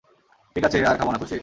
ঠিকআছে, 0.55 0.77
আর 0.85 0.95
খাবো 0.99 1.11
না, 1.13 1.19
খুশি? 1.21 1.37